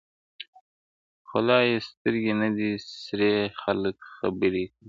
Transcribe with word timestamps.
خو 1.27 1.37
لا 1.47 1.59
يې 1.69 1.77
سترگي 1.87 2.33
نه 2.41 2.47
دي 2.57 2.69
سرې 3.03 3.33
خلگ 3.61 3.95
خبري 4.17 4.65
كـوي 4.69 4.75